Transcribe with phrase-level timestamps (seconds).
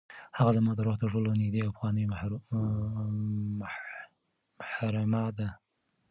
[0.37, 2.03] هغه زما د روح تر ټولو نږدې او پخوانۍ
[4.63, 5.49] محرمه ده.